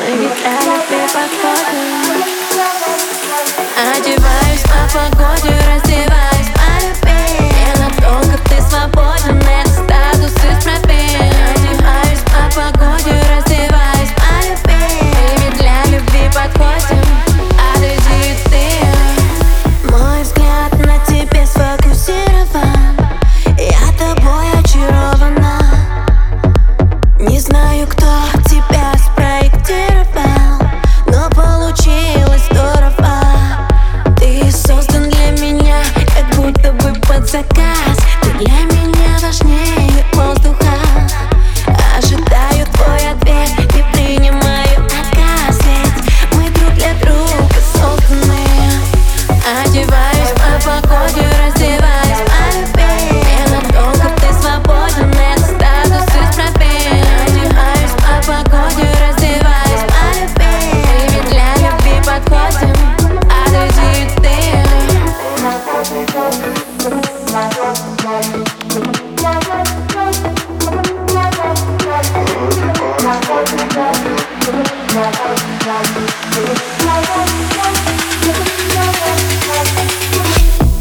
[0.00, 2.09] Maybe that'll be my father.
[49.70, 50.09] одевай.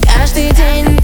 [0.03, 0.98] Каждый день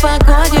[0.00, 0.59] погоде.